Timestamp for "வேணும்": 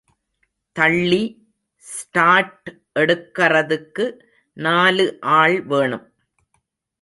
5.63-6.05